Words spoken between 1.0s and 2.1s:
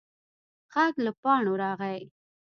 له پاڼو راغی.